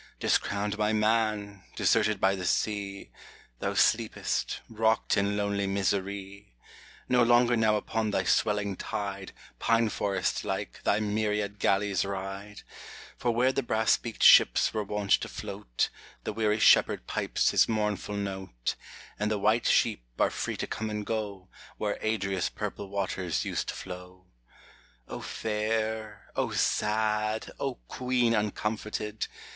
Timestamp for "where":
13.29-13.51, 21.77-22.03